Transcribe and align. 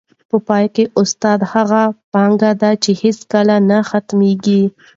په 0.29 0.37
پای 0.47 0.65
کي، 0.75 0.83
استاد 1.01 1.39
هغه 1.53 1.81
پانګه 2.13 2.51
ده 2.61 2.71
چي 2.83 2.91
هیڅکله 3.03 3.55
نه 3.69 3.77
ختمېږي. 3.89 4.63